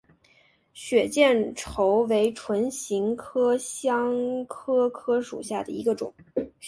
[0.73, 6.11] 血见愁为唇形科香科科属下的一个种。